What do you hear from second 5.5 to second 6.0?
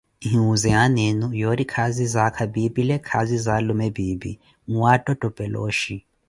ooxhi.